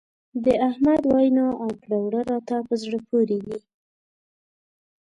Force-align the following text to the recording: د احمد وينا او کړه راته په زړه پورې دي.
د 0.43 0.45
احمد 0.69 1.01
وينا 1.13 1.47
او 1.63 1.69
کړه 1.81 1.99
راته 2.29 2.55
په 2.67 2.73
زړه 2.83 2.97
پورې 3.07 3.37
دي. 3.47 3.59